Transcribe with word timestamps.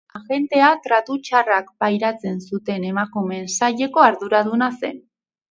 Agentea 0.17 0.69
tratu 0.85 1.17
txarrak 1.27 1.67
pairatzen 1.83 2.41
zuten 2.47 2.89
emakumeen 2.93 3.47
saileko 3.59 4.05
arduraduna 4.09 4.73
zen. 4.83 4.99